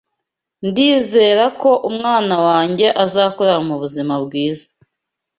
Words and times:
Ndizera 0.67 1.45
ko 1.61 1.71
umwana 1.89 2.35
wanjye 2.47 2.87
azakurira 3.03 3.57
mu 3.67 3.75
buzima 3.81 4.13
bwiza 4.25 4.67